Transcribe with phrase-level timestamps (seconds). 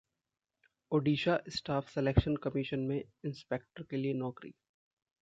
[0.91, 2.99] Odisha staff selection commission में
[2.99, 4.53] inspector के लिए नौकरी